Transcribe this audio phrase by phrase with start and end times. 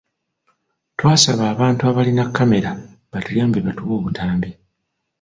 [0.97, 2.69] Twasaba abantu abalina kkamera
[3.11, 4.49] batuyambe batuwe obutambi.